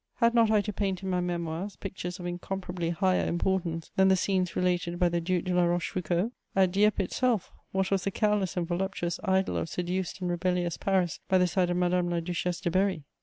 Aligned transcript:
Had 0.15 0.33
not 0.33 0.49
I 0.49 0.61
to 0.61 0.73
paint 0.73 1.03
in 1.03 1.11
my 1.11 1.21
Memoirs 1.21 1.75
pictures 1.75 2.19
of 2.19 2.25
incomparably 2.25 2.89
higher 2.89 3.23
importance 3.27 3.91
than 3.95 4.07
the 4.07 4.15
scenes 4.15 4.55
related 4.55 4.97
by 4.97 5.09
the 5.09 5.21
Duc 5.21 5.43
de 5.43 5.53
La 5.53 5.65
Rochefoucauld? 5.65 6.31
At 6.55 6.71
Dieppe 6.71 7.03
itself, 7.03 7.51
what 7.71 7.91
was 7.91 8.03
the 8.05 8.09
careless 8.09 8.57
and 8.57 8.67
voluptuous 8.67 9.19
idol 9.23 9.57
of 9.57 9.69
seduced 9.69 10.19
and 10.19 10.27
rebellious 10.31 10.75
Paris 10.75 11.19
by 11.29 11.37
the 11.37 11.45
side 11.45 11.69
of 11.69 11.77
Madame 11.77 12.09
la 12.09 12.19
Duchesse 12.19 12.61
de 12.61 12.71
Berry? 12.71 13.03